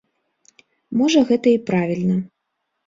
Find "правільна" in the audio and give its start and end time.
1.71-2.17